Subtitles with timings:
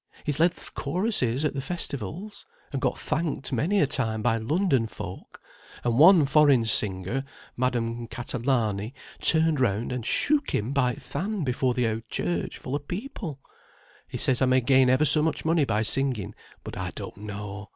[0.23, 4.87] He's led th' chorusses at the Festivals, and got thanked many a time by London
[4.87, 5.39] folk;
[5.83, 7.23] and one foreign singer,
[7.55, 12.73] Madame Catalani, turned round and shook him by th' hand before the Oud Church full
[12.73, 13.39] o' people.
[14.07, 16.33] He says I may gain ever so much money by singing;
[16.63, 17.69] but I don't know.